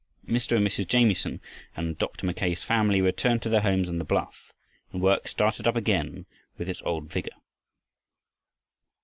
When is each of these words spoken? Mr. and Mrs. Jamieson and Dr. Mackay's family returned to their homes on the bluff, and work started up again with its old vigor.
Mr. 0.25 0.57
and 0.57 0.65
Mrs. 0.65 0.87
Jamieson 0.87 1.39
and 1.77 1.95
Dr. 1.95 2.25
Mackay's 2.25 2.63
family 2.63 3.01
returned 3.01 3.43
to 3.43 3.49
their 3.49 3.61
homes 3.61 3.87
on 3.87 3.99
the 3.99 4.03
bluff, 4.03 4.51
and 4.91 4.99
work 4.99 5.27
started 5.27 5.67
up 5.67 5.75
again 5.75 6.25
with 6.57 6.67
its 6.67 6.81
old 6.81 7.11
vigor. 7.11 7.35